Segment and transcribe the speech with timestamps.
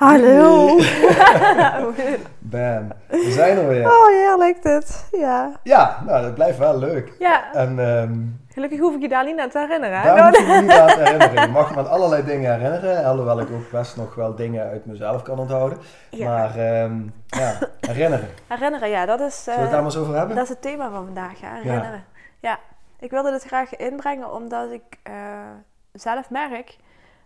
[0.00, 0.76] Hallo.
[2.38, 3.86] Bam, we zijn er weer.
[3.86, 5.08] Oh, heerlijk dit.
[5.10, 5.52] Ja.
[5.62, 7.12] Ja, nou dat blijft wel leuk.
[7.18, 10.00] Ja, En ehm gelukkig hoef ik je daar niet aan te herinneren.
[10.00, 10.14] hè?
[10.14, 11.40] daar moet je me niet aan te herinneren.
[11.42, 14.86] Je mag me aan allerlei dingen herinneren, alhoewel ik ook best nog wel dingen uit
[14.86, 15.78] mezelf kan onthouden.
[16.10, 16.28] Ja.
[16.28, 18.28] Maar ehm, ja, herinneren.
[18.46, 20.34] Herinneren, ja, dat is, eh, Zullen we het daar maar eens over hebben?
[20.36, 22.04] dat is het thema van vandaag, herinneren.
[22.40, 22.58] Ja.
[22.98, 25.12] ik wilde dit graag inbrengen omdat ik eh,
[25.92, 26.76] zelf merk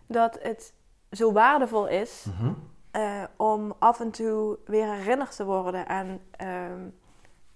[0.07, 0.73] dat het
[1.15, 2.51] zo waardevol is Mhm.
[2.91, 6.79] eh, om af en toe weer herinnerd te worden aan, ehm,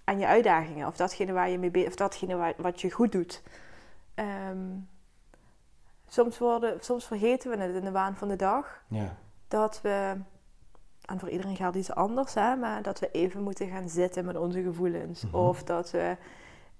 [0.04, 0.86] aan je uitdagingen.
[0.86, 3.42] Of datgene, waar je mee be- of datgene waar- wat je goed doet.
[4.14, 4.58] Ehm,
[6.08, 8.82] soms, worden, soms vergeten we het in de waan van de dag.
[8.88, 9.16] Ja.
[9.48, 10.14] Dat we,
[11.04, 14.36] en voor iedereen geldt iets anders, hè, maar dat we even moeten gaan zitten met
[14.36, 15.24] onze gevoelens.
[15.24, 15.34] Mhm.
[15.36, 16.16] Of dat we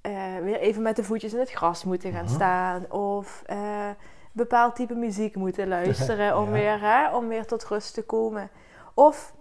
[0.00, 2.34] eh, weer even met de voetjes in het gras moeten gaan Mhm.
[2.34, 2.90] staan.
[2.90, 3.88] Of eh,
[4.32, 6.50] bepaald type muziek moeten luisteren om, Ja.
[6.52, 8.48] weer, hè, om weer tot rust te komen.
[8.94, 9.34] Of,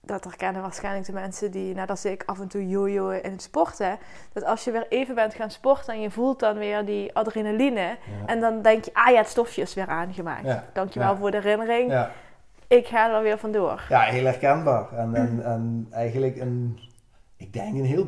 [0.00, 3.42] dat herkennen waarschijnlijk de mensen die, net als ik, af en toe jojoen in het
[3.42, 3.98] sporten.
[4.32, 7.80] Dat als je weer even bent gaan sporten en je voelt dan weer die adrenaline.
[7.80, 7.96] Ja.
[8.26, 10.46] En dan denk je, ah ja, het stofje is weer aangemaakt.
[10.46, 10.64] Ja.
[10.72, 12.06] Dankjewel voor de herinnering.
[12.66, 13.82] Ik ga er weer vandoor.
[13.88, 14.92] ja, heel herkenbaar.
[14.92, 16.78] En, en, en eigenlijk een,
[17.36, 18.06] ik denk een heel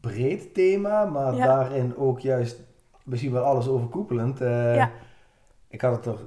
[0.00, 2.60] breed thema, maar daarin ook juist
[3.04, 4.38] misschien wel alles overkoepelend.
[4.38, 4.90] Ja.
[5.74, 6.18] Ik had het er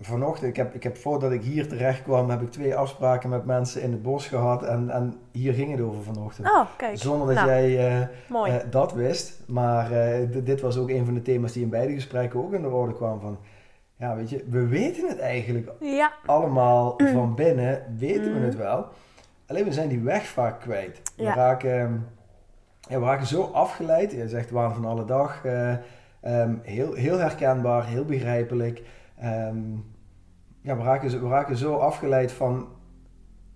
[0.00, 3.44] vanochtend, ik heb, ik heb voordat ik hier terecht kwam, heb ik twee afspraken met
[3.44, 6.48] mensen in het bos gehad en, en hier ging het over vanochtend.
[6.48, 6.98] Oh, kijk.
[6.98, 9.40] Zonder dat Nou, jij eh, eh, dat wist.
[9.46, 12.62] Maar eh, dit was ook een van de thema's die in beide gesprekken ook in
[12.62, 13.38] de orde kwam van...
[13.96, 18.44] Ja, weet je, we weten het eigenlijk ja, allemaal van binnen, weten we Mm.
[18.44, 18.86] het wel.
[19.46, 21.02] Alleen we zijn die weg vaak kwijt.
[21.16, 22.06] We, raken,
[22.88, 24.12] ja, we raken zo afgeleid.
[24.12, 25.42] Je zegt waan van alle dag.
[26.26, 28.82] Eh, ehm, heel, heel herkenbaar, heel begrijpelijk.
[29.18, 29.58] Ehm,
[30.60, 32.68] ja, we, raken, we raken zo afgeleid van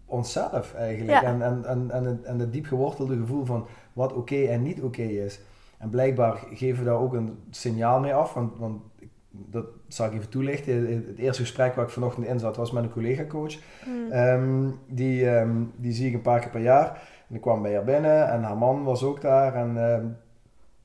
[0.07, 1.21] onszelf eigenlijk.
[1.21, 1.29] Ja.
[1.29, 4.83] En, en, en, en, het, en het diep gewortelde gevoel van wat oké en niet
[4.83, 5.41] oké is.
[5.79, 8.35] En blijkbaar geven we daar ook een signaal mee af.
[8.35, 11.05] Want, want ik- dat zal ik even toelichten.
[11.07, 13.55] Het eerste gesprek waar ik vanochtend in zat was met een collega-coach.
[13.87, 14.11] Mm.
[14.11, 15.29] Ehm, die,
[15.77, 17.09] die zie ik een paar keer per jaar.
[17.29, 19.55] En ik kwam bij haar binnen en haar man was ook daar.
[19.55, 19.77] En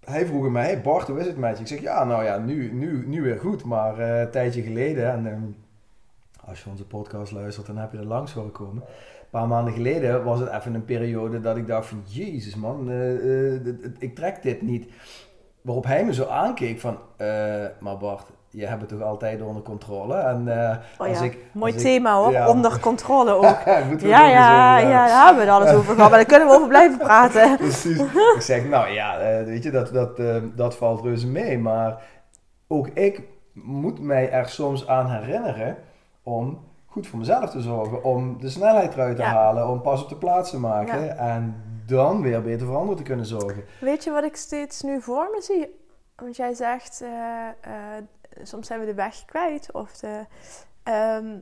[0.05, 1.61] hij vroeg mij, hey Bart, hoe is het met je?
[1.61, 3.65] Ik zeg, ja, nou ja, nu, nu, nu weer goed.
[3.65, 5.43] Maar eh, een tijdje geleden, en ehm,
[6.45, 8.83] als je onze podcast luistert, dan heb je er langs horen komen.
[8.83, 12.89] Een paar maanden geleden was het even een periode dat ik dacht van, jezus man,
[12.89, 14.91] eh, eh, ik trek dit niet.
[15.61, 16.97] Waarop hij me zo aankeek van,
[17.79, 20.15] maar Bart, je hebt het toch altijd onder controle?
[20.15, 21.37] En eh, Oh als ja, ik...
[21.53, 22.31] mooi als ik- thema hoor.
[22.31, 22.49] ja.
[22.49, 23.41] Onder controle ook.
[23.99, 24.91] We ja, ja, ja, hebben.
[24.93, 26.09] daar hebben we het alles over gehad.
[26.09, 27.57] Maar daar kunnen we over blijven praten.
[27.57, 27.99] Precies.
[28.35, 31.57] ik zeg, nou ja, eh, weet je, dat, dat, eh, dat valt reuze mee.
[31.59, 32.01] Maar
[32.67, 33.21] ook ik
[33.53, 35.77] moet mij er soms aan herinneren
[36.23, 38.03] om goed voor mezelf te zorgen.
[38.03, 39.27] Om de snelheid eruit te Ja.
[39.29, 41.17] halen, om pas op de plaats te maken.
[41.17, 41.55] En
[41.87, 43.63] dan weer beter voor anderen te kunnen zorgen.
[43.79, 45.83] Weet je wat ik steeds nu voor me zie?
[46.15, 47.09] Want jij zegt, eh,
[48.43, 49.71] soms zijn we de weg kwijt.
[49.71, 50.25] Of de,
[50.83, 51.37] ehm,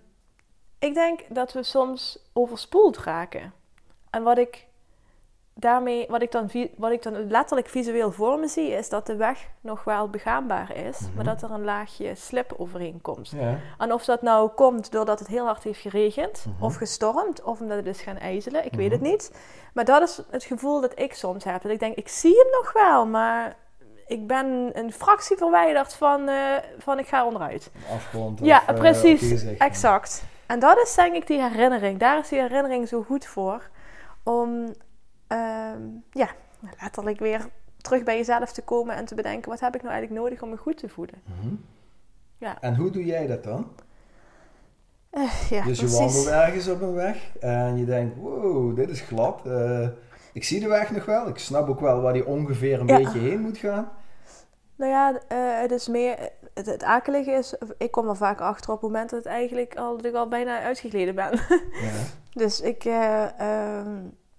[0.80, 3.54] ik denk dat we soms overspoeld raken.
[4.10, 4.68] En wat ik
[5.56, 9.16] daarmee, wat ik, dan, wat ik dan letterlijk visueel voor me zie, is dat de
[9.16, 11.16] weg nog wel begaanbaar is, Mhm.
[11.16, 13.30] maar dat er een laagje slip overheen komt.
[13.30, 13.58] Ja.
[13.78, 16.64] En of dat nou komt doordat het heel hard heeft geregend, Mhm.
[16.64, 18.94] of gestormd, of omdat het is gaan ijzelen, ik weet Mhm.
[18.94, 19.32] het niet.
[19.74, 21.62] Maar dat is het gevoel dat ik soms heb.
[21.62, 23.56] Dat ik denk, ik zie hem nog wel, maar
[24.08, 26.36] ik ben een fractie verwijderd van, eh,
[26.78, 27.72] van ik ga onderuit.
[27.96, 28.40] Afgrond.
[28.40, 29.20] Ja, of, eh, precies.
[29.20, 29.62] gezicht.
[29.62, 30.24] Exact.
[30.46, 32.00] En dat is denk ik die herinnering.
[32.00, 33.70] Daar is die herinnering zo goed voor.
[34.24, 34.74] Om
[35.28, 36.28] ehm, ja,
[36.82, 40.24] letterlijk weer terug bij jezelf te komen en te bedenken: wat heb ik nou eigenlijk
[40.24, 41.22] nodig om me goed te voelen?
[41.24, 41.56] Mhm.
[42.38, 42.58] Ja.
[42.62, 43.68] En hoe doe jij dat dan?
[45.10, 45.98] Eh, ja, dus je precies.
[45.98, 49.42] wandelt ergens op een weg en je denkt, wow, dit is glad.
[50.34, 51.28] Ik zie de weg nog wel.
[51.28, 52.98] Ik snap ook wel waar die ongeveer een Ja.
[52.98, 53.92] beetje heen moet gaan.
[54.76, 56.30] Nou ja, eh, het is meer.
[56.54, 59.76] Het, het akelige is, ik kom er vaak achter op het moment dat, het eigenlijk
[59.76, 61.32] al, dat ik al bijna uitgegleden ben.
[61.72, 61.92] Ja.
[62.44, 62.86] Dus ik.
[62.86, 63.98] eh, ehm,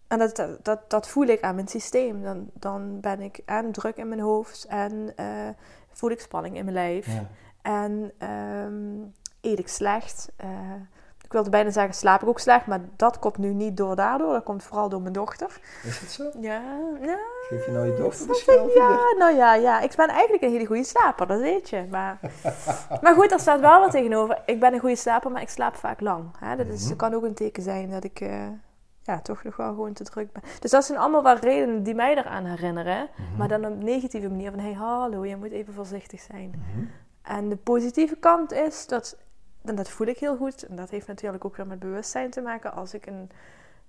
[0.09, 2.23] en dat, dat, dat, dat voel ik aan mijn systeem.
[2.23, 5.27] Dan, dan ben ik en druk in mijn hoofd en eh,
[5.93, 7.07] voel ik spanning in mijn lijf.
[7.07, 7.29] Ja.
[7.63, 9.01] En ehm,
[9.41, 10.29] eet ik slecht.
[11.35, 12.67] Ik wilde bijna zeggen, slaap ik ook slecht.
[12.67, 14.33] Maar dat komt nu niet door daardoor.
[14.33, 15.61] Dat komt vooral door mijn dochter.
[15.85, 16.31] Is het zo?
[16.41, 16.63] Ja,
[17.01, 19.81] ja, Geef je nou je dochter de ja, nou ja, ja.
[19.81, 21.87] Ik ben eigenlijk een hele goede slaper, dat weet je.
[21.91, 22.19] Maar,
[23.03, 24.43] maar goed, er staat wel wat tegenover.
[24.47, 26.25] Ik ben een goede slaper, maar ik slaap vaak lang.
[26.39, 26.57] Hè?
[26.57, 26.97] Dat, is, Mhm.
[26.97, 28.47] kan ook een teken zijn dat ik eh,
[29.03, 30.43] ja, toch nog wel gewoon te druk ben.
[30.61, 33.09] Dus dat zijn allemaal wel redenen die mij eraan herinneren.
[33.17, 33.37] Mhm.
[33.39, 34.61] Maar dan op een negatieve manier van...
[34.61, 36.51] Hé, hey, hallo, je moet even voorzichtig zijn.
[36.51, 36.85] Mhm.
[37.23, 39.17] En de positieve kant is dat,
[39.65, 42.41] en dat voel ik heel goed, en dat heeft natuurlijk ook weer met bewustzijn te
[42.41, 42.73] maken.
[42.73, 43.31] Als ik een,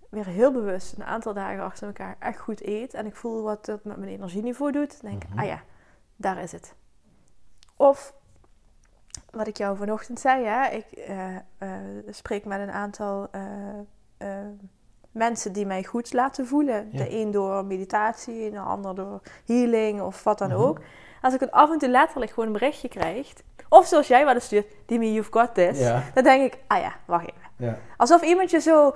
[0.10, 3.66] weer heel bewust een aantal dagen achter elkaar echt goed eet en ik voel wat
[3.66, 5.40] dat met mijn energieniveau doet, dan denk ik, Mhm.
[5.40, 5.62] ah ja,
[6.16, 6.76] daar is het.
[7.76, 8.14] Of
[9.32, 11.42] wat ik jou vanochtend zei, hè, ik eh, eh,
[12.10, 13.42] spreek met een aantal eh,
[15.16, 16.88] mensen die mij goed laten voelen.
[16.92, 16.98] Ja.
[17.04, 20.60] De een door meditatie, de ander door healing of wat dan Mhm.
[20.62, 20.80] ook.
[21.22, 23.34] Als ik het af en toe letterlijk gewoon een berichtje krijg,
[23.70, 25.80] of zoals jij wel eens stuurt, Dimi, you've got this.
[25.80, 26.04] Ja.
[26.14, 27.42] Dan denk ik, ah ja, wacht even.
[27.58, 27.78] Ja.
[27.98, 28.96] Alsof iemand je zo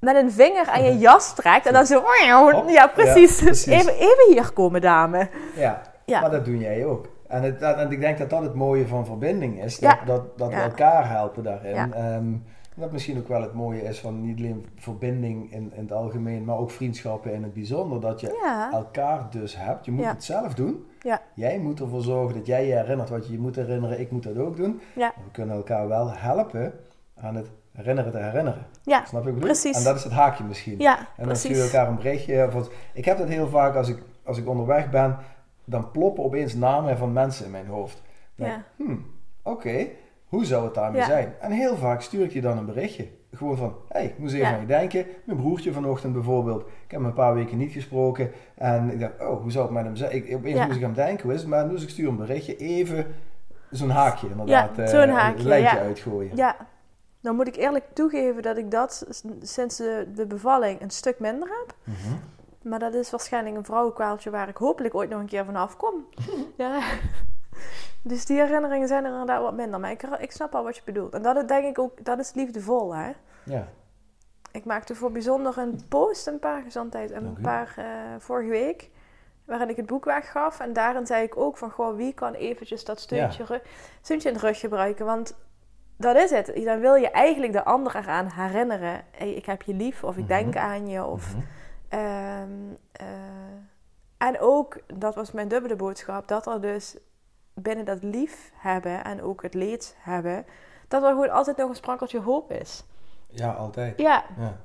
[0.00, 2.02] met een vinger aan je jas trekt en dan zo,
[2.66, 3.66] ja precies.
[3.66, 5.28] Even, even hier komen dame.
[5.54, 5.82] ja.
[6.04, 6.20] Ja.
[6.20, 7.08] Maar dat doe jij ook.
[7.28, 9.78] En, het, en ik denk dat dat het mooie van verbinding is.
[9.78, 11.74] Dat, dat, dat we elkaar helpen daarin.
[11.74, 11.88] Ja.
[12.80, 16.44] Dat misschien ook wel het mooie is van niet alleen verbinding in, in het algemeen,
[16.44, 18.00] maar ook vriendschappen in het bijzonder.
[18.00, 19.84] Dat je Ja, elkaar dus hebt.
[19.84, 20.10] Je moet Ja.
[20.10, 20.84] het zelf doen.
[21.00, 21.22] Ja.
[21.34, 24.00] Jij moet ervoor zorgen dat jij je herinnert wat je je moet herinneren.
[24.00, 24.80] Ik moet dat ook doen.
[24.94, 26.72] We kunnen elkaar wel helpen
[27.20, 28.66] aan het herinneren te herinneren.
[28.84, 29.48] ja, Snap je wat ik bedoel?
[29.48, 29.76] Precies.
[29.76, 30.78] En dat is het haakje misschien.
[30.78, 32.46] ja, En dan stuur je elkaar een berichtje.
[32.46, 35.16] Of wat- ik heb dat heel vaak als ik, als ik onderweg ben.
[35.64, 38.02] Dan ploppen opeens namen van mensen in mijn hoofd.
[38.34, 38.62] Dan Ja.
[38.76, 39.06] hmm,
[39.42, 39.86] oké,
[40.30, 41.06] hoe zou het daarmee Ja.
[41.06, 41.34] zijn?
[41.40, 43.08] En heel vaak stuur ik je dan een berichtje.
[43.34, 44.54] Gewoon van, hé, hey, ik moest even Ja.
[44.54, 45.06] aan je denken.
[45.24, 46.60] Mijn broertje vanochtend bijvoorbeeld.
[46.60, 48.30] Ik heb hem een paar weken niet gesproken.
[48.54, 50.12] En ik dacht, oh, hoe zou het met hem zijn?
[50.14, 50.64] Ik, opeens Ja.
[50.66, 51.48] moest ik aan hem denken, hoe is het?
[51.48, 52.56] Maar dus ik stuur een berichtje.
[52.56, 53.06] Even
[53.70, 54.76] zo'n haakje inderdaad.
[54.76, 55.82] Ja, eh, zo'n haakje, Een lijntje ja.
[55.82, 56.36] uitgooien.
[56.36, 56.56] Ja,
[57.20, 59.06] dan moet ik eerlijk toegeven dat ik dat
[59.42, 61.74] sinds de, de bevalling een stuk minder heb.
[61.84, 62.14] Mhm.
[62.68, 65.94] Maar dat is waarschijnlijk een vrouwenkwaaltje waar ik hopelijk ooit nog een keer van afkom.
[66.56, 66.78] ja.
[68.02, 69.80] Dus die herinneringen zijn er inderdaad wat minder.
[69.80, 71.14] Maar ik, ik snap al wat je bedoelt.
[71.14, 73.12] En dat is denk ik ook, dat is liefdevol hè.
[73.44, 73.66] Ja.
[74.52, 77.84] Ik maakte voor bijzonder een post een paar gezondheid een paar eh,
[78.18, 78.90] vorige week.
[79.44, 80.60] Waarin ik het boek weggaf.
[80.60, 83.60] En daarin zei ik ook van goh, wie kan eventjes dat steuntje, ru-
[84.02, 85.04] steuntje in de rug gebruiken.
[85.06, 85.36] Want
[85.96, 86.52] dat is het.
[86.64, 89.04] Dan wil je eigenlijk de ander eraan herinneren.
[89.10, 90.28] Hey, ik heb je lief of ik Mhm.
[90.28, 91.04] denk aan je.
[91.04, 91.44] Of, Mhm.
[91.88, 92.50] ehm,
[92.92, 93.06] eh,
[94.18, 96.96] en ook, dat was mijn dubbele boodschap, dat er dus
[97.62, 100.44] binnen dat lief hebben en ook het leed hebben,
[100.88, 102.84] dat er gewoon altijd nog een sprankeltje hoop is.
[103.30, 103.98] ja, altijd.
[104.00, 104.56] Ja, Ja.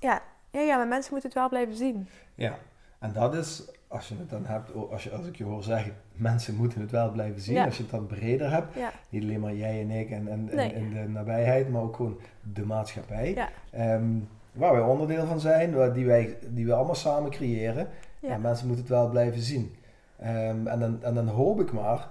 [0.00, 2.08] ja, ja, ja, maar mensen moeten het wel blijven zien.
[2.34, 2.54] Ja,
[2.98, 5.96] en dat is, als je het dan hebt, als, je, als ik je hoor zeggen,
[6.12, 7.54] mensen moeten het wel blijven zien.
[7.54, 7.64] Ja.
[7.64, 10.48] Als je het dan breder hebt, Ja, niet alleen maar jij en ik en, en,
[10.50, 10.72] en- Nee.
[10.72, 12.18] en de nabijheid, maar ook gewoon
[12.52, 13.48] de maatschappij.
[13.70, 14.04] Ehm,
[14.52, 17.88] waar wij onderdeel van zijn, waar- die wij, die we allemaal samen creëren.
[18.20, 18.28] Ja.
[18.28, 19.76] En mensen moeten het wel blijven zien.
[20.18, 22.08] Ehm, en, dan, en dan hoop ik maar,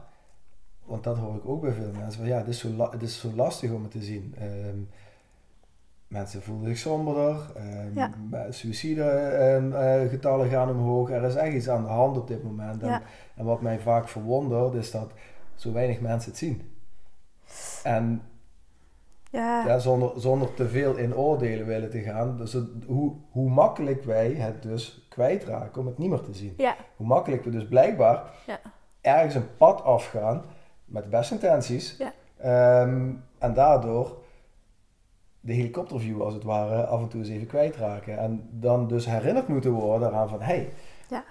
[0.85, 3.01] want dat hoor ik ook bij veel mensen, van ja, het is zo, la- het
[3.01, 4.35] is zo lastig om het te zien.
[4.37, 4.77] Ehm,
[6.07, 7.35] mensen voelen zich somberder,
[7.93, 8.11] Ja.
[8.49, 11.11] suïcidegetallen gaan omhoog.
[11.11, 12.81] Er is echt iets aan de hand op dit moment.
[12.81, 13.01] En, Ja.
[13.35, 15.11] en wat mij vaak verwondert, is dat
[15.55, 16.61] zo weinig mensen het zien.
[17.83, 18.21] En
[19.31, 22.37] ja, ja, zonder, zonder te veel in oordelen willen te gaan.
[22.37, 26.53] Dus het- hoe, hoe makkelijk wij het dus kwijtraken om het niet meer te zien.
[26.57, 28.59] ja, Hoe makkelijk we dus blijkbaar Ja.
[29.01, 30.43] ergens een pad afgaan
[30.85, 31.97] met de beste intenties.
[31.97, 32.11] Ja.
[32.37, 34.17] Ehm, en daardoor
[35.39, 38.17] de helikopterview als het ware af en toe eens even kwijtraken.
[38.17, 40.69] En dan dus herinnerd moeten worden aan van, hé, hey,
[41.09, 41.23] Ja.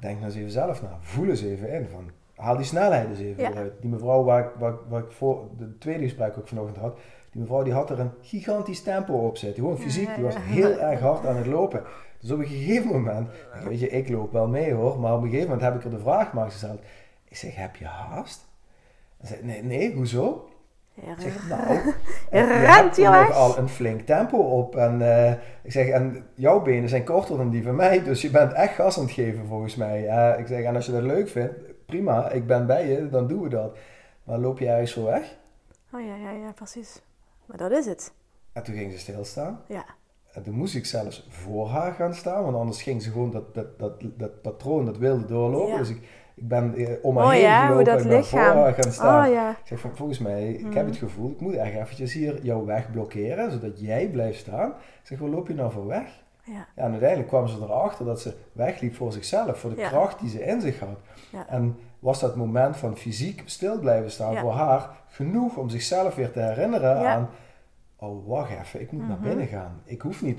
[0.00, 0.96] denk nou eens even zelf na.
[1.00, 1.88] Voel eens even in.
[1.92, 2.10] Van,
[2.44, 3.50] haal die snelheid eens even Ja.
[3.50, 3.72] eruit.
[3.80, 6.98] Die mevrouw waar ik, waar, waar ik voor de tweede gesprek ook vanochtend had,
[7.32, 9.62] die mevrouw die had er een gigantisch tempo op zitten.
[9.62, 11.82] Gewoon fysiek, die was heel erg hard aan het lopen.
[12.20, 13.28] Dus op een gegeven moment,
[13.68, 15.90] weet je, ik loop wel mee hoor, maar op een gegeven moment heb ik er
[15.90, 16.80] de vraag maar gesteld.
[17.28, 18.46] Ik zeg, heb je haast?
[19.20, 20.48] Ze zei, nee, nee, hoezo?
[20.94, 24.76] Ik zeg, nou, Je je rent hebt nog al een flink tempo op.
[24.76, 25.32] En eh,
[25.62, 28.74] ik zeg, en jouw benen zijn korter dan die van mij, dus je bent echt
[28.74, 30.00] gas aan het geven volgens mij.
[30.38, 31.54] Ik zeg, en als je dat leuk vindt,
[31.94, 33.76] prima, ik ben bij je, dan doen we dat.
[34.24, 35.36] Maar loop je ergens zo weg?
[35.94, 37.02] Oh ja, ja, ja, precies.
[37.46, 38.12] Maar dat is het.
[38.52, 39.60] En toen ging ze stilstaan.
[39.68, 39.84] Ja.
[40.32, 43.54] En toen moest ik zelfs voor haar gaan staan, want anders ging ze gewoon dat,
[43.54, 45.72] dat, dat, dat patroon, dat wilde doorlopen.
[45.72, 45.78] Ja.
[45.78, 45.96] Dus ik,
[46.34, 48.92] ik ben eh, om haar Oh heen ja, hoe gelopen dat ben voor haar gaan
[48.92, 49.26] staan.
[49.26, 49.50] Oh ja.
[49.50, 50.76] Ik zeg, van, volgens mij, ik Mhm.
[50.76, 54.68] heb het gevoel, ik moet echt eventjes hier jouw weg blokkeren, zodat jij blijft staan.
[54.70, 56.23] Ik zeg, waar loop je nou voor weg?
[56.44, 56.66] Ja.
[56.74, 59.88] En uiteindelijk kwam ze erachter dat ze wegliep voor zichzelf, voor de Ja.
[59.88, 60.98] kracht die ze in zich had.
[61.32, 61.48] Ja.
[61.48, 66.30] En was dat moment van fysiek stil blijven staan voor haar genoeg om zichzelf weer
[66.30, 67.28] te herinneren aan,
[67.96, 69.28] oh wacht even, ik moet naar Mhm.
[69.28, 69.80] binnen gaan.
[69.84, 70.38] Ik hoef niet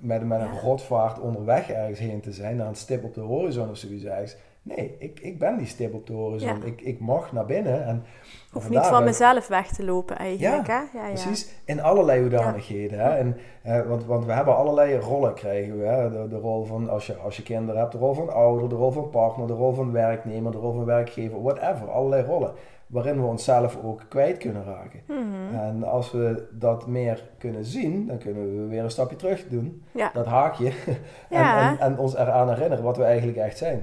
[0.00, 3.70] met, met een rotvaart onderweg ergens heen te zijn, naar een stip op de horizon
[3.70, 4.36] of zoiets ergens.
[4.64, 6.58] Nee, ik, ik ben die stip op de horizon.
[6.58, 6.64] Ja.
[6.64, 8.04] Ik, ik mag naar binnen en
[8.50, 10.72] Hoef niet van mezelf weg te lopen eigenlijk, hè?
[10.72, 11.08] Ja, ja.
[11.08, 12.98] Precies, in allerlei hoedanigheden.
[12.98, 13.16] Hè?
[13.16, 15.84] En, eh, want, want we hebben allerlei rollen krijgen we.
[15.84, 16.10] Hè?
[16.10, 18.74] De, de rol van, als je, als je kinderen hebt, de rol van ouder, de
[18.74, 21.90] rol van partner, de rol van werknemer, de rol van werkgever, whatever.
[21.90, 22.52] Allerlei rollen.
[22.86, 25.00] Waarin we onszelf ook kwijt kunnen raken.
[25.06, 25.54] Mhm.
[25.60, 29.84] En als we dat meer kunnen zien, dan kunnen we weer een stapje terug doen.
[29.92, 30.10] Ja.
[30.12, 30.68] Dat haakje.
[30.86, 31.70] en, Ja.
[31.70, 33.82] en, en ons eraan herinneren wat we eigenlijk echt zijn.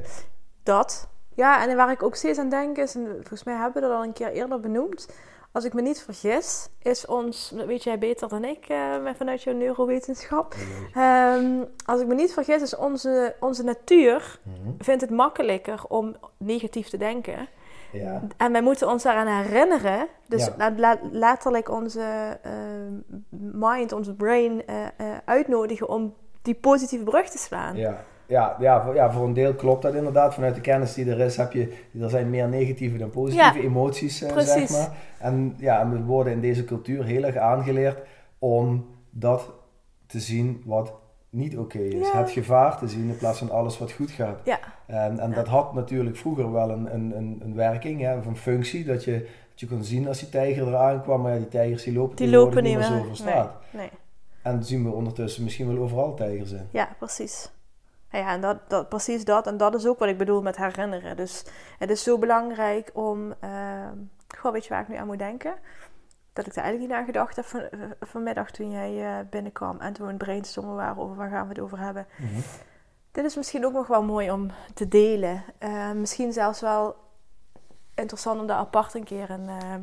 [0.63, 1.09] Dat.
[1.35, 3.97] Ja, en waar ik ook steeds aan denk is, en volgens mij hebben we dat
[3.97, 5.07] al een keer eerder benoemd.
[5.53, 8.67] Als ik me niet vergis, is ons, dat weet jij beter dan ik,
[9.01, 10.55] met- vanuit jouw neurowetenschap.
[10.93, 11.45] Ehm,
[11.85, 14.71] als ik me niet vergis, is onze, onze natuur Mhm.
[14.77, 17.47] vindt het makkelijker om negatief te denken.
[17.91, 18.21] Ja.
[18.37, 20.07] En wij moeten ons daaraan herinneren.
[20.27, 20.73] Dus Ja.
[20.77, 22.51] la- letterlijk onze eh,
[23.53, 27.75] mind, onze brain eh, eh, uitnodigen om die positieve brug te slaan.
[27.75, 30.33] Ja, ja, ja, voor, ja, voor een deel klopt dat inderdaad.
[30.33, 33.63] Vanuit de kennis die er is, heb je, er zijn meer negatieve dan positieve Ja,
[33.63, 34.91] emoties, eh, zeg maar.
[35.19, 37.97] En ja, we worden in deze cultuur heel erg aangeleerd
[38.39, 39.51] om dat
[40.05, 40.93] te zien wat
[41.29, 42.07] niet oké is.
[42.07, 42.17] Ja.
[42.17, 44.39] Het gevaar te zien in plaats van alles wat goed gaat.
[44.43, 44.59] Ja.
[44.85, 48.37] En, en dat had natuurlijk vroeger wel een, een, een, een werking, hè, of een
[48.37, 49.19] functie, dat je,
[49.49, 51.21] dat je kon zien als die tijger eraan kwam.
[51.21, 53.53] Maar ja, die tijgers die lopen Die lopen niet meer zo over straat.
[53.71, 53.99] Nee, nee.
[54.41, 56.67] En zien we ondertussen misschien wel overal tijgers in.
[56.71, 57.51] Ja, precies.
[58.11, 59.47] Ja, en dat, dat, precies dat.
[59.47, 61.15] En dat is ook wat ik bedoel met herinneren.
[61.15, 61.45] Dus
[61.77, 63.33] het is zo belangrijk om...
[64.37, 65.53] goh, weet je waar ik nu aan moet denken?
[66.33, 69.79] Dat ik er eigenlijk niet aan gedacht heb van, eh, vanmiddag toen jij eh, binnenkwam.
[69.79, 72.07] En toen we het brainstormen waren over waar gaan we het over hebben.
[72.17, 72.39] Mhm.
[73.11, 75.43] Dit is misschien ook nog wel mooi om te delen.
[75.57, 76.95] Eh, misschien zelfs wel
[77.95, 79.81] interessant om daar apart een keer een ehm,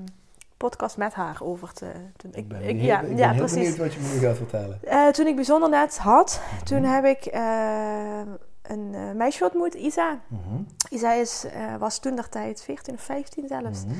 [0.58, 1.86] podcast met haar over te.
[2.32, 3.56] Ik ben, ik- ja, ik ben ja, heel precies.
[3.56, 4.78] benieuwd wat je me nu gaat vertellen.
[4.84, 8.18] Eh, toen ik bijzonder net had, toen heb ik eh,
[8.62, 10.18] een eh, meisje ontmoet, Isa.
[10.28, 10.62] Mhm.
[10.90, 11.46] Isa is,
[11.78, 13.84] was toen der tijd 14 of 15 zelfs.
[13.84, 13.94] Mhm.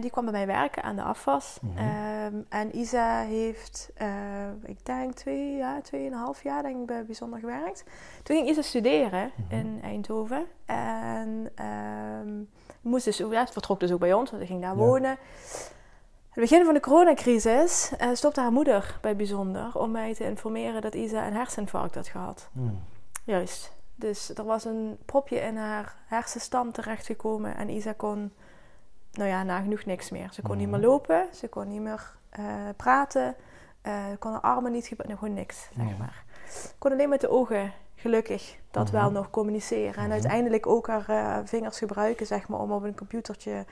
[0.00, 1.58] Die kwam bij mij werken aan de afwas.
[1.62, 1.78] Mhm.
[1.78, 3.90] Ehm, en Isa heeft,
[4.64, 7.84] ik denk twee, ja, tweeënhalf jaar denk ik, bij bijzonder gewerkt.
[8.22, 9.54] Toen ging Isa studeren Mhm.
[9.54, 10.44] in Eindhoven.
[10.66, 12.28] En ehm,
[12.80, 14.76] moest dus, ja, vertrok dus ook bij ons, want ze ging daar Ja.
[14.84, 15.16] wonen.
[16.30, 20.80] Het begin van de coronacrisis eh, stopte haar moeder bij bijzonder om mij te informeren
[20.82, 22.48] dat Isa een herseninfarct had gehad.
[22.52, 22.74] Mhm.
[23.24, 23.72] Juist.
[23.94, 28.32] Dus er was een propje in haar hersenstam terechtgekomen en Isa kon,
[29.12, 30.28] nou ja, nagenoeg niks meer.
[30.32, 30.86] Ze kon niet meer Mhm.
[30.88, 32.44] lopen, ze kon niet meer eh,
[32.76, 33.34] praten,
[33.82, 36.24] eh kon haar armen niet gebruiken, gewoon niks, zeg maar.
[36.78, 38.92] Kon alleen met de ogen, gelukkig, dat Mhm.
[38.92, 39.94] wel nog communiceren.
[39.94, 40.12] En Mhm.
[40.12, 43.64] uiteindelijk ook haar eh, vingers gebruiken, zeg maar, om op een computertje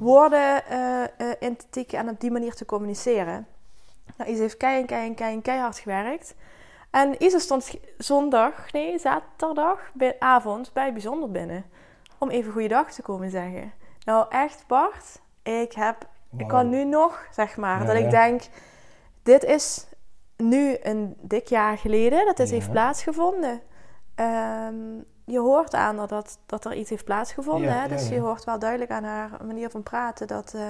[0.00, 1.02] woorden eh,
[1.38, 3.46] in te tikken en op die manier te communiceren.
[4.16, 6.34] Nou, Isa heeft kei en kei en kei en keihard gewerkt.
[6.90, 11.64] En Isa stond zondag, nee, zaterdag, bij, avond bij Bijzonder binnen.
[12.18, 13.72] Om even goeiedag te komen zeggen.
[14.04, 18.04] Nou, echt Bart, ik heb, ik kan nu nog, zeg maar, Ja, dat ja.
[18.04, 18.42] ik denk,
[19.26, 19.86] dit is
[20.36, 22.54] nu een dik jaar geleden dat dit Ja.
[22.54, 23.60] heeft plaatsgevonden.
[24.14, 24.74] Ehm,
[25.24, 27.68] je hoort aan dat, dat er iets heeft plaatsgevonden.
[27.70, 27.88] Ja, hè?
[27.88, 28.14] Dus ja.
[28.14, 30.60] je hoort wel duidelijk aan haar manier van praten dat, eh,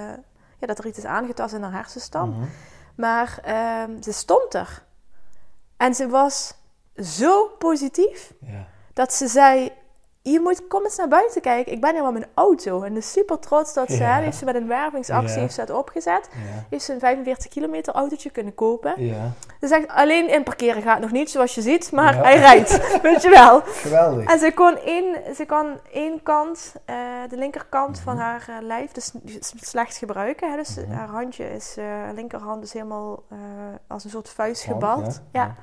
[0.58, 2.28] ja, dat er iets is aangetast in haar hersenstam.
[2.30, 2.40] Mhm.
[2.96, 4.84] Maar ehm, ze stond er.
[5.76, 6.54] En ze was
[6.96, 8.66] zo positief Ja.
[8.92, 9.72] dat ze zei:
[10.32, 11.72] je moet, kom eens naar buiten kijken.
[11.72, 12.82] Ik ben helemaal mijn auto.
[12.82, 14.16] En is super trots dat ze, Ja.
[14.16, 15.40] heeft ze met een wervingsactie Ja.
[15.40, 16.28] heeft ze het opgezet.
[16.32, 16.64] Ja.
[16.70, 18.94] Heeft ze een 45 kilometer autootje kunnen kopen.
[19.04, 21.92] Ja, Ze zegt, alleen in parkeren gaat nog niet, zoals je ziet.
[21.92, 22.70] Maar hij rijdt,
[23.02, 23.60] weet je wel.
[23.64, 24.30] geweldig.
[24.30, 26.96] En ze kon één, ze kan één kant, eh,
[27.28, 28.22] de linkerkant van Mhm.
[28.24, 29.12] haar eh, lijf, dus
[29.60, 30.50] slecht gebruiken.
[30.50, 30.56] Hè?
[30.56, 30.90] Dus Mhm.
[30.92, 33.22] haar handje is, eh linkerhand is helemaal
[33.86, 35.20] als een soort vuist gebald.
[35.32, 35.54] ja.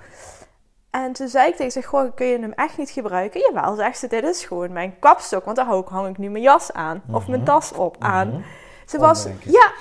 [1.02, 3.40] En toen zei ik tegen ze, goh, kun je hem echt niet gebruiken?
[3.40, 6.30] Jawel, zegt ze, dit is gewoon mijn kapstok, want daar hang ik, hang ik nu
[6.30, 7.02] mijn jas aan.
[7.12, 7.50] Of mijn Mhm.
[7.50, 8.28] tas op aan.
[8.28, 8.42] Mhm.
[8.86, 9.72] Ze was, ja,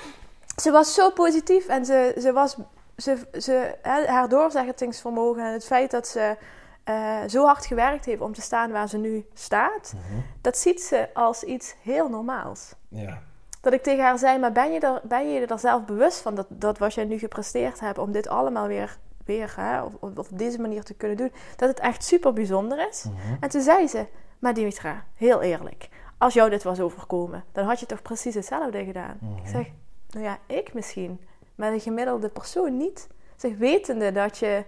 [0.61, 2.57] ze was zo positief en ze, ze was,
[2.97, 6.37] ze, ze, haar doorzettingsvermogen en het feit dat ze
[6.83, 10.19] eh, zo hard gewerkt heeft om te staan waar ze nu staat, Mhm.
[10.41, 12.73] dat ziet ze als iets heel normaals.
[12.87, 13.19] Ja.
[13.61, 16.35] Dat ik tegen haar zei, maar ben je er, ben je er zelf bewust van
[16.35, 20.17] dat, dat wat jij nu gepresteerd hebt om dit allemaal weer, weer hè, of, of
[20.17, 23.03] op deze manier te kunnen doen, dat het echt super bijzonder is?
[23.03, 23.35] Mhm.
[23.39, 24.05] En toen zei ze,
[24.39, 28.85] maar Dimitra, heel eerlijk, als jou dit was overkomen, dan had je toch precies hetzelfde
[28.85, 29.17] gedaan?
[29.21, 29.37] Mhm.
[29.37, 29.67] Ik zeg,
[30.09, 31.19] nou ja, ik misschien,
[31.55, 33.07] maar de gemiddelde persoon niet.
[33.11, 34.63] Ik zeg, wetende dat je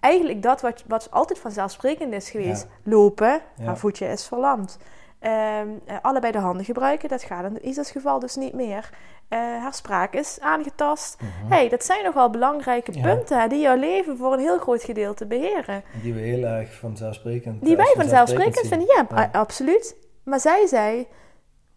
[0.00, 3.64] eigenlijk dat wat, wat altijd vanzelfsprekend is geweest, lopen, Ja.
[3.64, 4.78] haar voetje is verlamd.
[5.20, 8.90] Ehm, eh, allebei de handen gebruiken, dat gaat in Isa's geval dus niet meer.
[9.28, 11.16] Eh, haar spraak is aangetast.
[11.20, 11.52] Mhm.
[11.52, 13.02] hey, dat zijn nogal belangrijke Ja.
[13.02, 15.82] punten die jouw leven voor een heel groot gedeelte beheren.
[16.02, 19.16] Die we heel erg vanzelfsprekend Die als wij vanzelfsprekend vinden, ja, Ja.
[19.18, 19.96] a- absoluut.
[20.24, 21.06] Maar zij zei: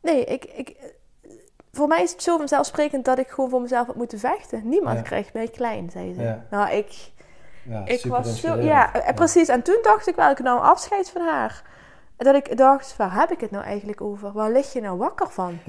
[0.02, 0.76] Nee, ik, ik,
[1.72, 4.62] voor mij is het zo vanzelfsprekend dat ik gewoon voor mezelf heb moeten vechten.
[4.70, 5.04] Niemand Ja.
[5.04, 6.38] krijgt mij klein, zei ze.
[6.50, 7.12] Nou, ik,
[7.86, 8.56] ik was zo.
[8.62, 9.48] Ja, eh, precies.
[9.48, 11.64] En toen dacht ik wel, ik nam afscheid van haar.
[12.18, 14.32] Dat ik dacht: Waar heb ik het nou eigenlijk over?
[14.32, 15.60] Waar lig je nou wakker van?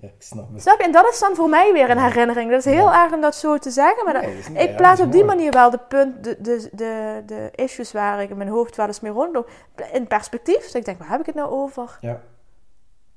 [0.00, 0.62] Ik snap het.
[0.62, 0.84] Snap je?
[0.84, 2.50] En dat is dan voor mij weer een herinnering.
[2.50, 5.00] Dat is heel erg om dat zo te zeggen, maar Nee, dat is ik plaats
[5.00, 5.36] op is die mooi.
[5.36, 8.86] manier wel de, punt, de, de, de, de issues waar ik in mijn hoofd wel
[8.86, 9.50] eens mee rondloop.
[9.92, 10.62] In perspectief.
[10.62, 11.98] Dus ik denk, waar heb ik het nou over?
[12.00, 12.20] Ja,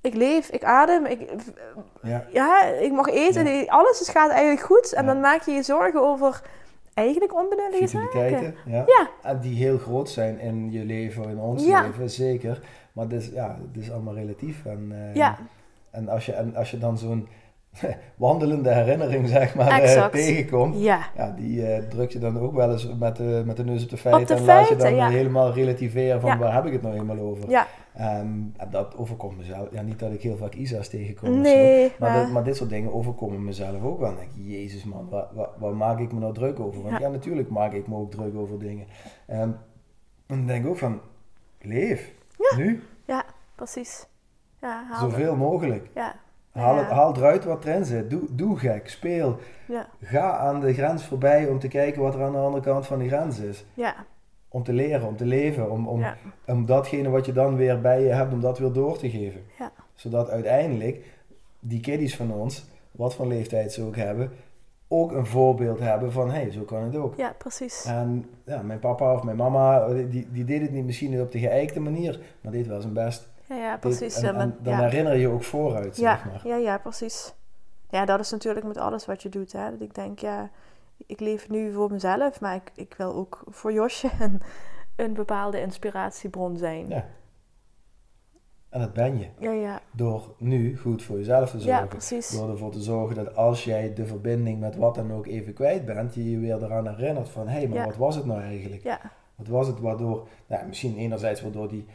[0.01, 1.29] Ik leef, ik adem, ik,
[2.01, 2.25] ja.
[2.29, 4.93] ja, ik mag eten, alles gaat eigenlijk goed.
[4.93, 6.41] En dan maak je je zorgen over
[6.93, 8.55] eigenlijk onbenullige zaken.
[8.65, 8.83] Ja.
[8.87, 11.81] Ja, En die heel groot zijn in je leven, in ons Ja.
[11.81, 12.61] leven, zeker.
[12.93, 14.65] Maar het is, ja, het is allemaal relatief.
[14.65, 15.37] En, eh, ja,
[15.91, 17.27] en, als, je, en als je dan zo'n
[18.17, 21.05] wandelende herinnering, zeg maar, eh, tegenkomt, ja.
[21.15, 23.89] ja, die eh, druk je dan ook wel eens met de, met de neus op
[23.89, 24.21] de feiten.
[24.21, 25.09] Op de en laat je dan ja.
[25.09, 26.37] helemaal relativeren van Ja.
[26.37, 27.49] waar heb ik het nou helemaal over.
[27.49, 27.67] ja.
[27.93, 29.67] En dat overkomt mezelf.
[29.71, 31.33] Ja, niet dat ik heel vaak Isa's tegenkom.
[31.33, 31.39] zo.
[31.39, 34.09] Nee, Maar, maar, dit, maar dit soort dingen overkomen mezelf ook wel.
[34.09, 36.81] Dan denk ik, jezus man, waar, waar, waar maak ik me nou druk over?
[36.81, 37.09] Want Ja.
[37.09, 38.87] natuurlijk maak ik me ook druk over dingen.
[39.27, 39.57] Ehm, en
[40.27, 40.99] dan denk ik ook van,
[41.61, 42.11] leef.
[42.37, 42.57] Ja.
[42.57, 43.23] Nu, ja,
[43.55, 44.07] precies.
[44.61, 45.89] Ja, zoveel mogelijk.
[45.95, 46.15] Ja,
[46.51, 46.81] Haal, Ja.
[46.81, 48.09] het, haal eruit wat erin zit.
[48.09, 49.37] Doe, doe gek, speel.
[49.67, 52.87] ja, Ga aan de grens voorbij om te kijken wat er aan de andere kant
[52.87, 53.65] van de grens is.
[53.73, 53.95] ja,
[54.49, 56.05] Om te leren, om te leven, om, om,
[56.47, 59.41] om datgene wat je dan weer bij je hebt, om dat weer door te geven.
[59.59, 59.71] Ja.
[59.95, 61.05] Zodat uiteindelijk
[61.59, 64.31] die kiddies van ons, wat voor leeftijd ze ook hebben,
[64.87, 67.15] ook een voorbeeld hebben van, hé, hey, zo kan het ook.
[67.17, 67.85] ja, precies.
[67.85, 71.31] En ja, mijn papa of mijn mama, die, die deed het niet misschien niet op
[71.31, 73.29] de geëikte manier, maar deed wel zijn best.
[73.55, 74.15] Ja, ja, precies.
[74.21, 74.79] en, Ja, dan ja.
[74.79, 76.47] herinner je je ook vooruit, Ja, zeg maar.
[76.47, 77.33] ja, ja, precies.
[77.89, 79.51] Ja, dat is natuurlijk met alles wat je doet.
[79.51, 79.71] Hè?
[79.71, 80.49] Dat ik denk, ja,
[81.05, 84.41] ik leef nu voor mezelf, maar ik, ik wil ook voor Josje een,
[84.95, 86.87] een bepaalde inspiratiebron zijn.
[86.87, 87.05] Ja, Ja.
[88.69, 89.27] En dat ben je.
[89.39, 91.87] ja, ja, Door nu goed voor jezelf te zorgen.
[91.87, 92.29] precies.
[92.29, 95.85] Door ervoor te zorgen dat als jij de verbinding met wat dan ook even kwijt
[95.85, 97.85] bent, je je weer eraan herinnert van, hé, hey, maar Ja.
[97.85, 98.83] wat was het nou eigenlijk?
[98.83, 98.99] Ja,
[99.35, 101.85] Wat was het waardoor, nou, misschien enerzijds waardoor die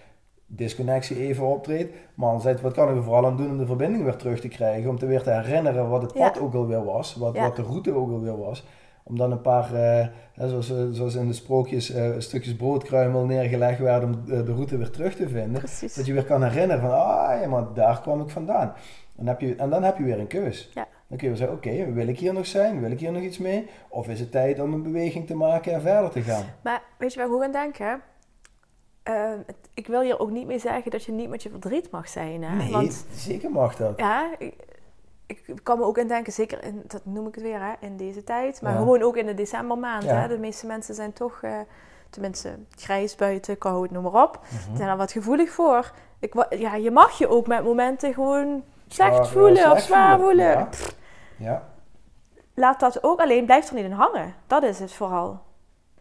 [0.46, 4.04] disconnectie even optreedt, maar anderzijds wat kan ik er vooral aan doen om de verbinding
[4.04, 6.30] weer terug te krijgen, om te weer te herinneren wat het Ja.
[6.30, 7.42] pad ook alweer was, wat, Ja.
[7.42, 8.66] wat de route ook alweer was.
[9.02, 10.06] Om dan een paar, eh,
[10.36, 14.90] zoals, eh, zoals in de sprookjes, eh, stukjes broodkruimel neergelegd werden om de route weer
[14.90, 15.58] terug te vinden.
[15.58, 15.94] precies.
[15.94, 18.72] Dat je weer kan herinneren van, ah ja, maar daar kwam ik vandaan.
[19.16, 20.70] En, heb je, en dan heb je weer een keus.
[20.74, 20.86] Ja.
[21.08, 22.80] Dan kun je zeggen, oké, wil ik hier nog zijn?
[22.80, 23.66] Wil ik hier nog iets mee?
[23.88, 26.44] Of is het tijd om een beweging te maken en verder te gaan?
[26.62, 27.76] Maar weet je waar ik ook aan denk,
[29.06, 31.90] Eh, het- ik wil hier ook niet mee zeggen dat je niet met je verdriet
[31.90, 32.54] mag zijn, hè?
[32.56, 33.92] Nee, Want zeker mag dat.
[33.98, 34.54] ja, ik,
[35.26, 37.96] ik kan me ook in denken, zeker in, dat noem ik het weer, hè, in
[37.96, 38.62] deze tijd.
[38.62, 38.78] Maar Ja.
[38.78, 40.14] gewoon ook in de decembermaand, Ja.
[40.20, 40.28] hè?
[40.28, 41.58] De meeste mensen zijn toch, eh,
[42.10, 44.40] tenminste, grijs buiten, koud, noem maar op.
[44.50, 45.92] Ze zijn er wat gevoelig voor.
[46.18, 50.44] Ik, ja, je mag je ook met momenten gewoon slecht Zwaar, voelen of zwaar voelen,
[50.46, 50.58] voelen.
[50.58, 50.64] ja.
[50.64, 50.96] Pff,
[51.36, 51.68] Ja,
[52.54, 54.34] Laat dat ook alleen, blijf er niet in hangen.
[54.46, 55.40] Dat is het vooral.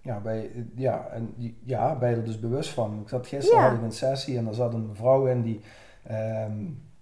[0.05, 2.99] Ja, bij, ja, en, die- ja, ben je er dus bewust van.
[3.01, 3.67] Ik zat gisteren Ja.
[3.69, 5.61] had ik een sessie en er zat een vrouw in die
[6.03, 6.51] ehm,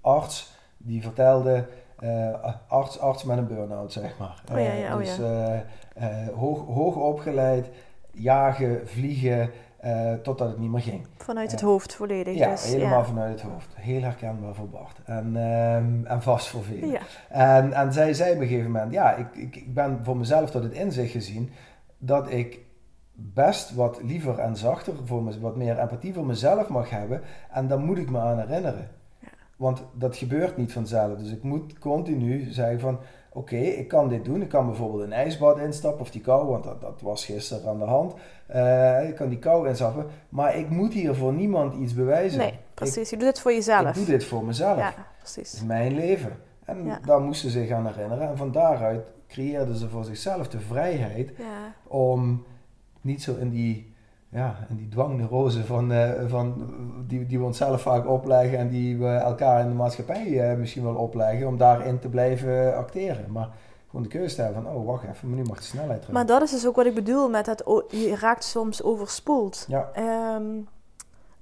[0.01, 1.65] arts die vertelde,
[1.99, 4.43] eh, arts, arts met een burn-out zeg maar.
[4.51, 7.69] Oh ja, Eh, ja, oh dus eh, hoog, hoog opgeleid,
[8.11, 11.07] jagen, vliegen, eh, totdat het niet meer ging.
[11.17, 12.35] Vanuit het hoofd volledig.
[12.37, 13.05] Ja, dus, helemaal ja.
[13.05, 13.75] vanuit het hoofd.
[13.75, 14.97] Heel herkenbaar voor Bart.
[15.05, 16.89] En, ehm, en vast voor velen.
[16.89, 16.99] Ja.
[17.29, 20.51] En, en zij zei op een gegeven moment, ja, ik, ik, ik ben voor mezelf
[20.51, 21.49] tot het inzicht gezien
[21.97, 22.59] dat ik
[23.13, 27.21] best wat liever en zachter, voor me, wat meer empathie voor mezelf mag hebben.
[27.51, 28.87] En daar moet ik me aan herinneren.
[29.19, 29.27] Ja.
[29.55, 31.17] Want dat gebeurt niet vanzelf.
[31.17, 32.99] Dus ik moet continu zeggen van,
[33.31, 34.41] oké, ik kan dit doen.
[34.41, 37.79] Ik kan bijvoorbeeld een ijsbad instappen of die kou, want dat, dat was gisteren aan
[37.79, 38.13] de hand.
[38.45, 40.05] Eh, ik kan die kou instappen.
[40.29, 42.39] Maar ik moet hier voor niemand iets bewijzen.
[42.39, 43.09] Nee, precies.
[43.09, 43.87] Je doet het voor jezelf.
[43.87, 44.77] Ik doe dit voor mezelf.
[44.77, 45.53] Ja, Het precies.
[45.53, 46.31] is mijn leven.
[46.65, 46.99] En Ja.
[47.05, 48.29] daar moesten ze zich aan herinneren.
[48.29, 52.45] En van daaruit creëerden ze voor zichzelf de vrijheid Ja, om
[53.03, 53.93] niet zo in die,
[54.29, 56.73] ja, in die dwangneurose van, eh, van,
[57.07, 60.83] die, die we onszelf vaak opleggen en die we elkaar in de maatschappij eh, misschien
[60.83, 63.31] wel opleggen, om daarin te blijven acteren.
[63.31, 63.49] Maar
[63.87, 66.15] gewoon de keuze te hebben van, oh wacht even, maar nu mag de snelheid terug.
[66.15, 69.65] maar dat is dus ook wat ik bedoel met dat je raakt soms overspoeld.
[69.67, 70.43] Ja, Ehm,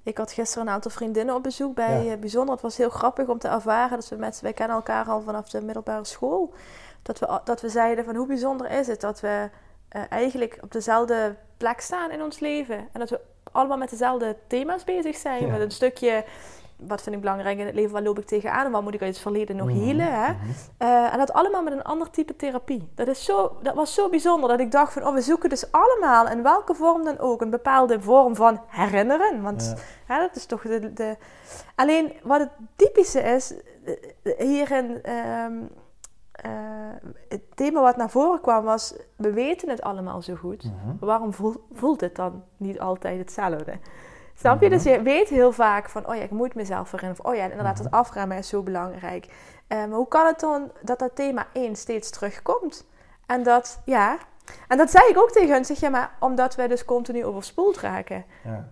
[0.02, 2.12] ik had gisteren een aantal vriendinnen op bezoek bij Ja.
[2.12, 2.52] eh, Bijzonder.
[2.54, 5.48] Het was heel grappig om te ervaren dat we met wij kennen elkaar al vanaf
[5.50, 6.52] de middelbare school.
[7.02, 9.48] Dat we, dat we zeiden van hoe bijzonder is het dat we
[9.92, 12.76] eh, eigenlijk op dezelfde plek staan in ons leven.
[12.92, 13.20] En dat we
[13.52, 15.46] allemaal met dezelfde thema's bezig zijn.
[15.46, 15.52] Ja.
[15.52, 16.24] Met een stukje,
[16.76, 19.00] wat vind ik belangrijk in het leven, waar loop ik tegenaan en wat moet ik
[19.02, 20.12] uit het verleden nog Mhm, healen.
[20.12, 20.32] Hè?
[20.32, 20.40] mhm.
[20.78, 22.88] Eh, en dat allemaal met een ander type therapie.
[22.94, 25.72] Dat, is zo, dat was zo bijzonder dat ik dacht van, oh, we zoeken dus
[25.72, 29.42] allemaal in welke vorm dan ook een bepaalde vorm van herinneren.
[29.42, 29.74] Want
[30.06, 30.14] Ja.
[30.14, 31.16] hè, dat is toch de, de...
[31.74, 35.52] Alleen wat het typische is, eh, hierin, ehm,
[36.42, 36.50] eh,
[37.28, 40.64] het thema wat naar voren kwam was, we weten het allemaal zo goed.
[40.64, 40.96] Mhm.
[41.06, 43.78] Waarom voel- voelt het dan niet altijd hetzelfde?
[44.34, 44.66] Snap je?
[44.66, 44.74] Mhm.
[44.74, 47.24] Dus je weet heel vaak van, oh ja, ik moet mezelf herinneren.
[47.24, 47.82] Of, oh ja, inderdaad, Mhm.
[47.82, 49.26] dat afremmen is zo belangrijk.
[49.66, 52.86] Eh, maar hoe kan het dan dat dat thema 1 steeds terugkomt?
[53.26, 54.18] En dat, ja...
[54.68, 55.64] En dat zei ik ook tegen hun.
[55.64, 58.24] Zeg, ja, maar omdat wij dus continu overspoeld raken.
[58.44, 58.68] Ja.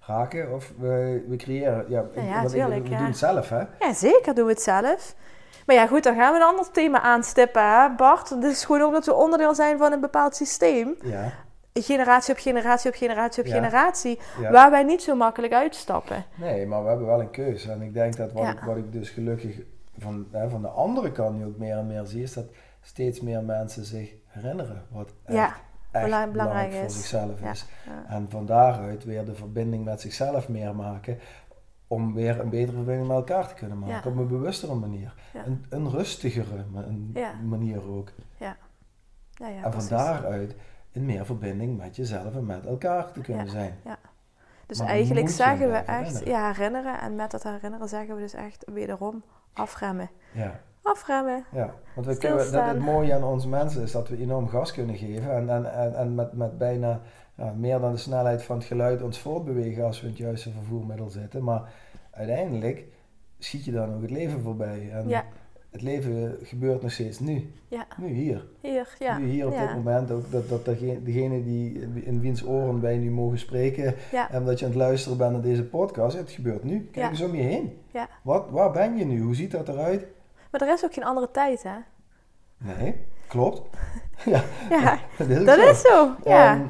[0.00, 1.84] Raken of we, we creëren.
[1.88, 2.68] Ja, ja, we ja.
[2.68, 3.62] doen het zelf, hè?
[3.78, 5.14] Ja, zeker doen we het zelf.
[5.66, 8.28] Maar ja, goed, dan gaan we een ander thema aanstippen, hè, Bart.
[8.28, 10.94] Dat is gewoon omdat we onderdeel zijn van een bepaald systeem.
[11.02, 11.32] Ja.
[11.72, 13.54] Generatie op generatie op generatie op Ja.
[13.54, 14.18] generatie.
[14.40, 14.50] ja.
[14.50, 16.24] Waar wij niet zo makkelijk uitstappen.
[16.34, 17.70] Nee, maar we hebben wel een keuze.
[17.72, 19.56] En ik denk dat wat, ik, wat ik dus gelukkig
[19.98, 22.44] van, hè, van de andere kant nu ook meer en meer zie, is dat
[22.82, 25.52] steeds meer mensen zich herinneren wat echt,
[25.90, 26.94] belangrijk, belangrijk voor is.
[26.96, 27.66] zichzelf is.
[27.86, 28.14] ja.
[28.14, 31.18] En van daaruit weer de verbinding met zichzelf meer maken.
[31.88, 33.94] Om weer een betere verbinding met elkaar te kunnen maken.
[33.94, 34.10] Ja.
[34.10, 35.14] Op een bewustere manier.
[35.32, 35.46] Ja.
[35.46, 37.32] Een, een rustigere een Ja.
[37.44, 38.08] manier ook.
[38.36, 38.56] Ja,
[39.34, 40.54] ja, en van daaruit
[40.92, 43.50] in meer verbinding met jezelf en met elkaar te kunnen Ja.
[43.50, 43.74] zijn.
[44.66, 46.28] Dus Maar eigenlijk zeggen we echt, herinneren.
[46.28, 47.00] ja, herinneren.
[47.00, 49.22] En met dat herinneren zeggen we dus echt wederom
[49.52, 50.10] afremmen.
[50.32, 50.60] Ja.
[50.82, 51.44] Afremmen.
[51.52, 54.72] Ja, want we kunnen, dat, het mooie aan ons mensen is dat we enorm gas
[54.72, 57.00] kunnen geven en, en, en, en met, met bijna
[57.36, 60.50] ja, meer dan de snelheid van het geluid ons voortbewegen als we in het juiste
[60.50, 61.44] vervoermiddel zitten.
[61.44, 61.72] Maar
[62.10, 62.84] uiteindelijk
[63.38, 64.90] schiet je dan ook het leven voorbij.
[64.92, 65.24] En Ja.
[65.70, 67.52] het leven gebeurt nog steeds nu.
[67.68, 68.46] Ja, Nu hier.
[68.60, 69.18] hier, ja.
[69.18, 70.10] Nu hier op dit moment.
[70.10, 70.64] Ook dat, dat
[71.04, 73.94] degene, die in wiens oren wij nu mogen spreken
[74.30, 76.88] en dat je aan het luisteren bent naar deze podcast, het gebeurt nu.
[76.92, 77.78] Kijk eens om je heen.
[77.92, 78.08] ja.
[78.22, 79.20] Wat, waar ben je nu?
[79.20, 80.06] Hoe ziet dat eruit?
[80.50, 81.76] Maar er is ook geen andere tijd, hè?
[82.58, 82.94] Nee,
[83.28, 83.62] klopt.
[84.24, 85.70] ja, Ja, dat is dat zo.
[85.70, 86.14] is zo.
[86.24, 86.54] Ja.
[86.54, 86.66] Ehm,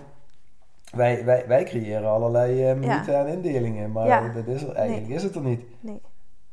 [0.94, 4.29] wij, wij, wij creëren allerlei mythen en indelingen, maar Ja.
[4.33, 5.62] dat is er, eigenlijk is het er niet.
[5.81, 6.01] Nee.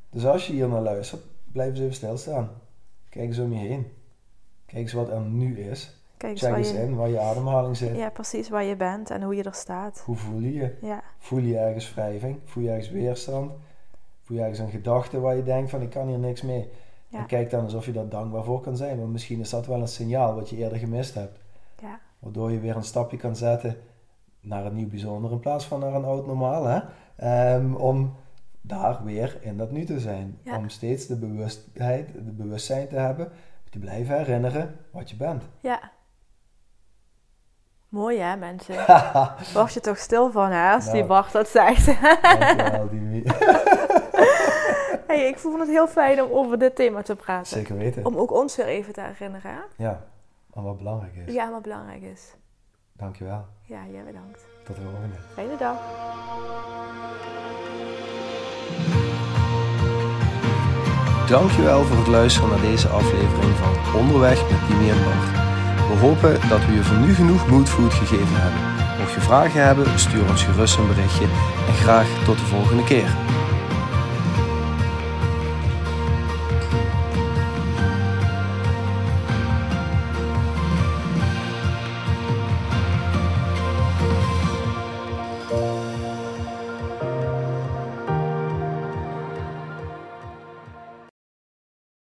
[0.09, 2.49] Dus als je hier naar luistert, blijf eens even stilstaan.
[3.09, 3.87] Kijk eens om je heen.
[4.65, 6.01] Kijk eens wat er nu is.
[6.17, 6.77] Kijk eens Check waar eens je...
[6.77, 7.95] in waar je ademhaling zit.
[7.95, 9.99] Ja, precies waar je bent en hoe je er staat.
[10.05, 10.73] Hoe voel je je?
[10.81, 12.39] Ja, Voel je ergens wrijving?
[12.45, 13.51] Voel je ergens weerstand?
[14.23, 16.69] Voel je ergens een gedachte waar je denkt van ik kan hier niks mee?
[17.07, 17.19] Ja.
[17.19, 18.99] En kijk dan alsof je daar dankbaar voor kan zijn.
[18.99, 21.39] Want misschien is dat wel een signaal wat je eerder gemist hebt.
[21.81, 23.77] ja, Waardoor je weer een stapje kan zetten
[24.43, 26.65] naar een nieuw bijzonder in plaats van naar een oud normaal.
[26.65, 26.79] Hè?
[27.15, 28.15] Ehm, om
[28.61, 30.39] daar weer in dat nu te zijn.
[30.43, 30.57] Ja.
[30.57, 33.31] Om steeds de bewustheid, de bewustzijn te hebben,
[33.69, 35.43] te blijven herinneren wat je bent.
[35.59, 35.91] ja.
[37.89, 38.75] Mooi hè, mensen?
[39.53, 41.07] Word je toch stil van, hè, als die Nou.
[41.07, 41.85] Bart dat zegt.
[41.85, 43.23] Dankjewel, Dimi.
[45.07, 47.47] hey, ik vond het heel fijn om over dit thema te praten.
[47.57, 48.05] Zeker weten.
[48.05, 49.59] Om ook ons weer even te herinneren, hè?
[49.83, 50.03] Ja,
[50.53, 51.33] en wat belangrijk is.
[51.33, 52.35] Ja, wat belangrijk is.
[52.97, 53.45] Dankjewel.
[53.65, 54.45] Ja, jij bedankt.
[54.63, 55.15] Tot de volgende.
[55.33, 55.77] Fijne dag.
[61.27, 65.31] Dankjewel voor het luisteren naar deze aflevering van Onderweg met Dimi en Bart.
[65.89, 68.61] We hopen dat we je voor nu genoeg moodfood gegeven hebben.
[68.99, 71.27] Mocht je vragen hebben, stuur ons gerust een berichtje
[71.67, 73.09] en graag tot de volgende keer.